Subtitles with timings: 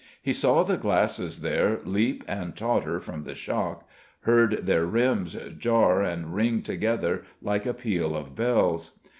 [0.19, 3.87] He saw the glasses there leap and totter from the shock,
[4.21, 8.99] heard their rims jar and ring together like a peal of bells.